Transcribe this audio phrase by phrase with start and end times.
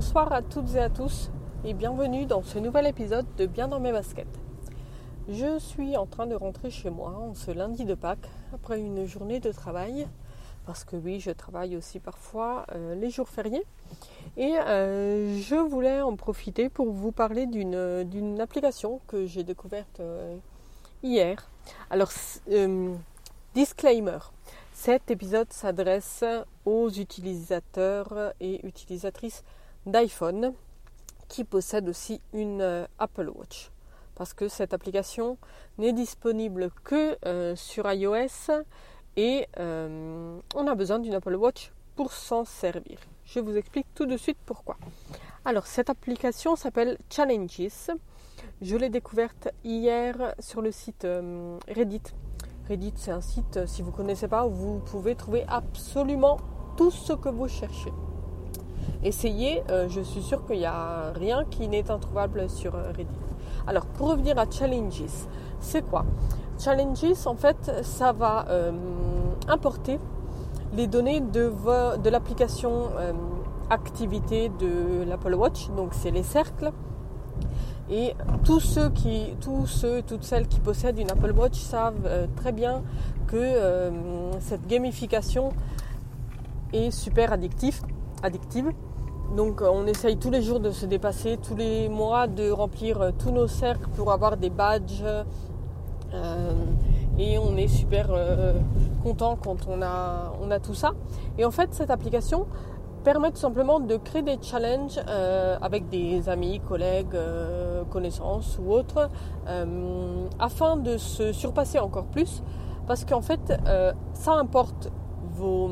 [0.00, 1.28] Bonsoir à toutes et à tous
[1.64, 4.28] et bienvenue dans ce nouvel épisode de Bien dans mes baskets.
[5.28, 9.06] Je suis en train de rentrer chez moi en ce lundi de Pâques après une
[9.06, 10.06] journée de travail
[10.66, 13.64] parce que oui je travaille aussi parfois euh, les jours fériés
[14.36, 20.36] et euh, je voulais en profiter pour vous parler d'une application que j'ai découverte euh,
[21.02, 21.50] hier.
[21.90, 22.12] Alors
[23.52, 24.18] disclaimer,
[24.72, 26.22] cet épisode s'adresse
[26.64, 29.42] aux utilisateurs et utilisatrices
[29.90, 30.54] d'iPhone
[31.28, 33.70] qui possèdent aussi une euh, Apple Watch.
[34.14, 35.38] Parce que cette application
[35.76, 38.50] n'est disponible que euh, sur iOS
[39.16, 42.98] et euh, on a besoin d'une Apple Watch pour s'en servir.
[43.24, 44.76] Je vous explique tout de suite pourquoi.
[45.44, 47.90] Alors cette application s'appelle Challenges.
[48.60, 51.06] Je l'ai découverte hier sur le site
[51.68, 52.02] Reddit
[52.68, 56.36] Reddit, c'est un site, si vous ne connaissez pas, vous pouvez trouver absolument
[56.76, 57.90] tout ce que vous cherchez.
[59.02, 63.06] Essayez, euh, je suis sûre qu'il n'y a rien qui n'est introuvable sur euh, Reddit.
[63.66, 65.04] Alors, pour revenir à Challenges,
[65.60, 66.04] c'est quoi?
[66.58, 68.46] Challenges, en fait, ça va
[69.46, 69.98] importer
[70.74, 71.52] les données de,
[72.08, 72.88] l'application
[73.70, 76.72] activité de l'Apple Watch, donc c'est les cercles,
[77.90, 78.14] et
[78.44, 82.52] tous ceux qui, tous ceux, toutes celles qui possèdent une Apple Watch savent euh, très
[82.52, 82.82] bien
[83.26, 83.90] que euh,
[84.40, 85.52] cette gamification
[86.74, 87.80] est super addictive.
[88.22, 88.70] Addictive.
[89.36, 93.10] Donc on essaye tous les jours de se dépasser, tous les mois de remplir euh,
[93.18, 95.04] tous nos cercles pour avoir des badges.
[97.18, 98.08] et on est super
[99.02, 100.92] content quand on a, on a tout ça.
[101.36, 102.46] Et en fait cette application,
[103.04, 108.72] permet tout simplement de créer des challenges euh, avec des amis, collègues, euh, connaissances ou
[108.72, 109.08] autres,
[109.48, 112.42] euh, afin de se surpasser encore plus,
[112.86, 113.52] parce qu'en fait,
[114.14, 114.90] ça importe
[115.34, 115.70] vos,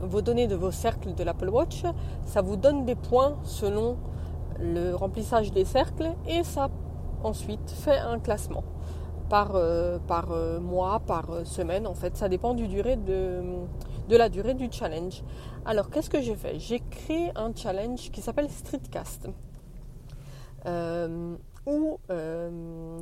[0.00, 1.82] vos données de vos cercles de l'Apple Watch,
[2.24, 3.96] ça vous donne des points selon
[4.60, 6.68] le remplissage des cercles, et ça
[7.22, 8.64] ensuite fait un classement.
[9.30, 9.58] Par,
[10.06, 10.28] par
[10.60, 13.42] mois, par semaine, en fait, ça dépend du durée de
[14.08, 15.22] de la durée du challenge.
[15.64, 16.58] Alors, qu'est-ce que j'ai fait?
[16.58, 19.28] J'ai créé un challenge qui s'appelle Streetcast,
[20.66, 23.00] euh, où euh,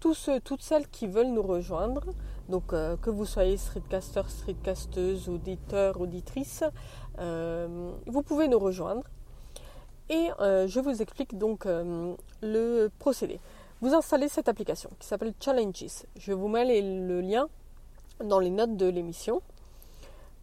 [0.00, 2.02] tous ceux, toutes celles qui veulent nous rejoindre,
[2.48, 6.64] donc euh, que vous soyez streetcaster, streetcasteuse, auditeur, auditrice,
[7.18, 9.02] vous pouvez nous rejoindre.
[10.10, 13.40] Et je vous explique donc le procédé.
[13.80, 16.04] Vous installez cette application qui s'appelle Challenges.
[16.16, 17.48] Je vous mets le lien
[18.24, 19.42] dans les notes de l'émission.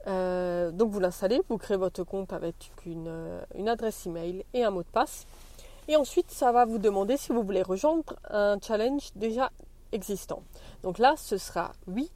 [0.08, 4.64] Euh, donc vous l'installez, vous créez votre compte avec une, euh, une, adresse email et
[4.64, 5.26] un mot de passe.
[5.88, 9.52] Et ensuite, ça va vous demander si vous voulez rejoindre un challenge déjà
[10.84, 12.12] Donc là, ce sera oui.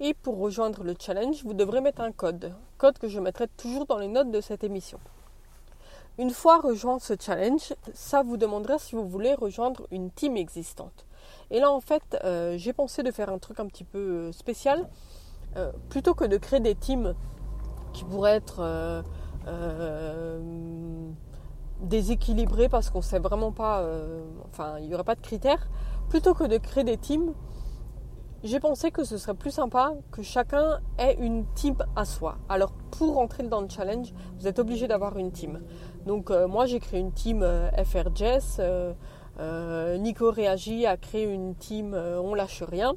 [0.00, 2.52] Et pour rejoindre le challenge, vous devrez mettre un code.
[2.78, 4.98] Code que je mettrai toujours dans les notes de cette émission.
[6.18, 11.06] Une fois rejoint ce challenge, ça vous demandera si vous voulez rejoindre une team existante.
[11.50, 14.88] Et là, en fait, euh, j'ai pensé de faire un truc un petit peu spécial.
[15.56, 17.14] Euh, plutôt que de créer des teams
[17.92, 19.02] qui pourraient être euh,
[19.46, 20.40] euh,
[21.82, 23.84] déséquilibrés parce qu'on ne sait vraiment pas,
[24.48, 25.68] enfin il n'y aurait pas de critères,
[26.12, 27.32] plutôt que de créer des teams,
[28.44, 32.36] j'ai pensé que ce serait plus sympa que chacun ait une team à soi.
[32.50, 35.62] Alors pour entrer dans le challenge, vous êtes obligé d'avoir une team.
[36.04, 37.42] Donc moi j'ai créé une team
[37.82, 38.60] FRJS,
[40.00, 42.92] Nico réagit à créer une team On lâche rien.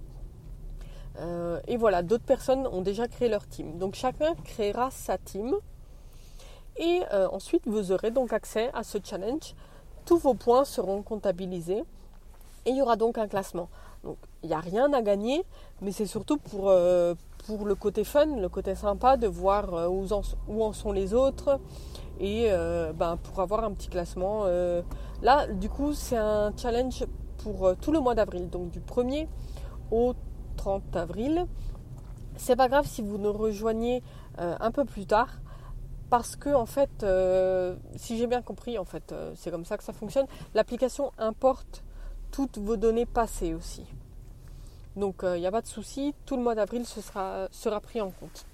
[1.17, 3.77] Euh, et voilà, d'autres personnes ont déjà créé leur team.
[3.77, 5.55] Donc chacun créera sa team.
[6.75, 9.55] Et euh, ensuite, vous aurez donc accès à ce challenge.
[10.03, 11.85] Tous vos points seront comptabilisés.
[12.65, 13.69] Et il y aura donc un classement.
[14.03, 15.45] Donc il n'y a rien à gagner,
[15.81, 17.15] mais c'est surtout pour, euh,
[17.47, 21.13] pour le côté fun, le côté sympa de voir où en, où en sont les
[21.13, 21.59] autres.
[22.19, 22.49] Et
[22.95, 24.45] ben, pour avoir un petit classement.
[25.21, 27.03] là, du coup, c'est un challenge
[27.39, 28.49] pour tout le mois d'avril.
[28.49, 29.27] Donc du 1er
[29.91, 30.13] au
[30.55, 31.45] 30 avril.
[32.37, 34.03] C'est pas grave si vous nous rejoignez
[34.39, 35.29] euh, un peu plus tard
[36.09, 39.77] parce que en fait, euh, si j'ai bien compris, en fait, euh, c'est comme ça
[39.77, 40.27] que ça fonctionne.
[40.53, 41.83] L'application importe
[42.35, 43.85] toutes vos données passées aussi.
[44.97, 48.11] Donc il n'y a pas de souci, tout le mois d'avril sera, sera pris en
[48.11, 48.45] compte.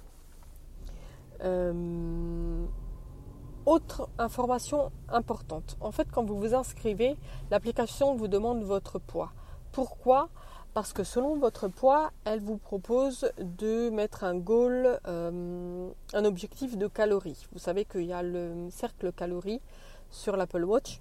[3.66, 5.76] autre information importante.
[5.80, 7.16] En fait, quand vous vous inscrivez,
[7.50, 9.32] l'application vous demande votre poids.
[9.72, 10.28] Pourquoi?
[10.74, 16.78] Parce que selon votre poids, elle vous propose de mettre un goal, euh, un objectif
[16.78, 17.46] de calories.
[17.52, 19.60] Vous savez qu'il y a le cercle calories
[20.10, 21.00] sur l'Apple Watch.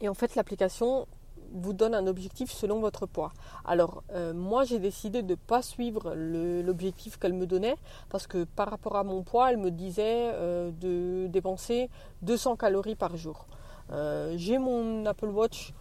[0.00, 1.06] Et en fait, l'application
[1.52, 3.32] vous donne un objectif selon votre poids.
[3.64, 7.76] Alors euh, moi j'ai décidé de ne pas suivre l'objectif qu'elle me donnait
[8.08, 11.90] parce que par rapport à mon poids, elle me disait euh, de dépenser
[12.22, 13.46] 200 calories par jour.
[13.90, 15.74] Euh, j'ai mon Apple Watch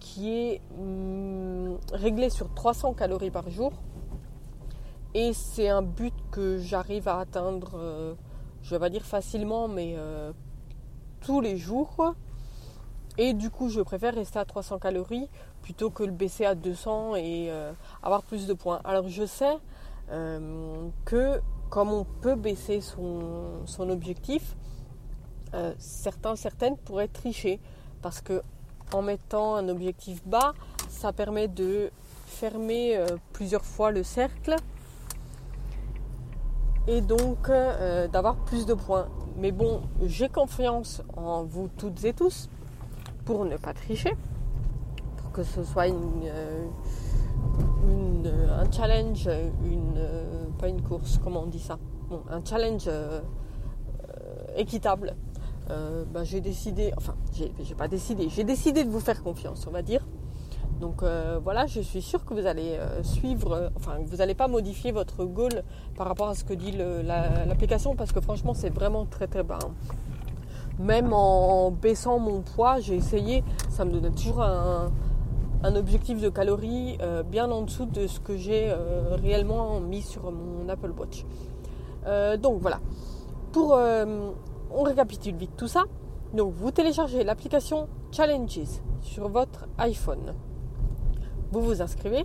[0.00, 3.72] qui est hum, réglé sur 300 calories par jour
[5.14, 8.16] et c'est un but que j'arrive à atteindre,
[8.62, 9.96] je vais pas dire facilement, mais
[11.20, 12.14] tous les jours.
[13.20, 15.28] Et du coup, je préfère rester à 300 calories
[15.62, 18.80] plutôt que le baisser à 200 et euh, avoir plus de points.
[18.84, 19.58] Alors je sais
[20.12, 24.56] euh, que comme on peut baisser son, objectif,
[25.52, 27.58] euh, certains, certaines pourraient tricher
[28.02, 28.40] parce que
[28.92, 30.54] en mettant un objectif bas,
[30.88, 31.90] ça permet de
[32.26, 34.56] fermer plusieurs fois le cercle
[36.86, 39.08] et donc d'avoir plus de points.
[39.36, 42.48] Mais bon, j'ai confiance en vous toutes et tous
[43.28, 44.16] pour ne pas tricher,
[45.18, 46.64] pour que ce soit une, euh,
[48.58, 49.28] un challenge,
[49.66, 51.78] une, euh, pas une course, comment on dit ça?
[52.08, 53.20] Bon, Un challenge euh,
[54.56, 55.14] équitable.
[55.68, 59.82] Ben, j'ai décidé, enfin, j'ai pas décidé, j'ai décidé de vous faire confiance, on va
[59.82, 60.06] dire.
[60.80, 61.02] Donc
[61.44, 65.62] voilà, je suis sûre que vous allez suivre, enfin, vous n'allez pas modifier votre goal
[65.94, 69.58] par rapport à ce que dit l'application parce que franchement, c'est vraiment très très bas.
[70.78, 74.90] Même en baissant mon poids, j'ai essayé, ça me donnait toujours un,
[75.74, 80.30] objectif de calories euh, bien en dessous de ce que j'ai euh, réellement mis sur
[80.30, 81.24] mon Apple Watch.
[82.06, 82.78] Euh, donc voilà.
[83.52, 85.84] Pour, on récapitule vite tout ça.
[86.32, 90.34] Donc vous téléchargez l'application Challenges sur votre iPhone.
[91.50, 92.24] Vous vous inscrivez.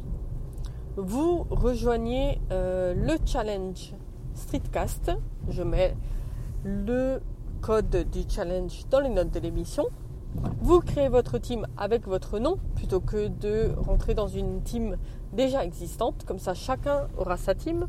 [0.95, 3.95] Vous rejoignez le challenge
[4.35, 5.11] Streetcast.
[5.49, 5.95] Je mets
[6.63, 7.19] le
[7.63, 9.85] code du challenge dans les notes de l'émission.
[10.61, 14.97] Vous créez votre team avec votre nom plutôt que de rentrer dans une team
[15.31, 16.25] déjà existante.
[16.25, 17.87] Comme ça, chacun aura sa team.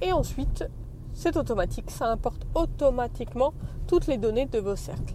[0.00, 0.64] Et ensuite,
[1.12, 1.90] c'est automatique.
[1.90, 3.52] Ça importe automatiquement
[3.86, 5.14] toutes les données de vos cercles.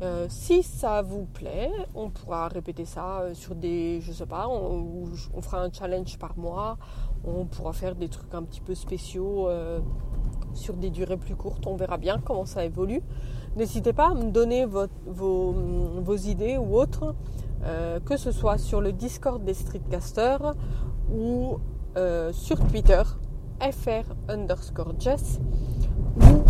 [0.00, 4.48] Euh, si ça vous plaît, on pourra répéter ça euh, sur des, je sais pas,
[4.48, 5.06] on,
[5.42, 6.76] fera un challenge par mois,
[7.24, 9.78] on pourra faire des trucs un petit peu spéciaux euh,
[10.54, 11.66] sur des durées plus courtes.
[11.66, 13.02] On verra bien comment ça évolue.
[13.54, 17.14] N'hésitez pas à me donner vos, idées ou autres,
[17.64, 20.54] euh, que ce soit sur le Discord des Streetcasters
[21.12, 21.58] ou
[21.98, 23.02] euh, sur Twitter,
[23.60, 25.38] fr underscore jess,
[26.16, 26.42] ou,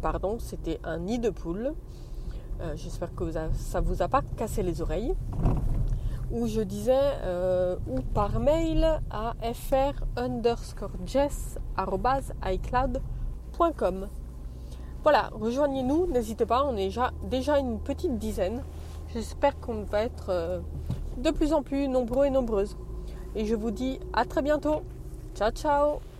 [0.00, 1.74] pardon, c'était un nid de poule.
[2.62, 5.14] Euh, j'espère que ça ne vous a pas cassé les oreilles.
[6.30, 7.12] Ou je disais,
[7.86, 11.58] ou par mail à fr underscore jess
[15.02, 18.62] voilà, rejoignez-nous, n'hésitez pas, on est déjà, déjà une petite dizaine.
[19.12, 20.60] J'espère qu'on va être euh,
[21.18, 22.76] de plus en plus nombreux et nombreuses.
[23.34, 24.82] Et je vous dis à très bientôt.
[25.34, 26.11] Ciao ciao